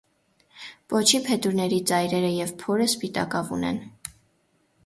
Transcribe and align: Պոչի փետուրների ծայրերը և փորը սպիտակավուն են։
Պոչի 0.93 1.19
փետուրների 1.27 1.79
ծայրերը 1.91 2.31
և 2.39 2.57
փորը 2.65 2.89
սպիտակավուն 2.93 3.71
են։ 3.73 3.81